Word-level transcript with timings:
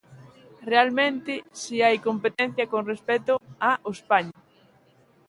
Realmente, 0.71 1.33
si 1.61 1.75
hai 1.85 1.97
competencia 2.07 2.65
con 2.73 2.81
respecto 2.91 3.33
a 3.69 3.71
Ospaña. 3.91 4.39